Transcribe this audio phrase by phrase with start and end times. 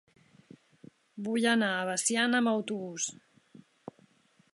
[1.27, 3.07] Vull anar a Veciana amb autobús.